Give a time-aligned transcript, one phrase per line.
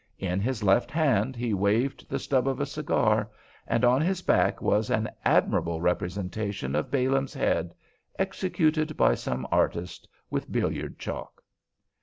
[0.17, 3.29] In his left hand he waved the stub of a cigar,
[3.67, 7.75] and on his back was an admirable representation of Balaam's head,
[8.17, 11.43] executed by some artist with billiard chalk.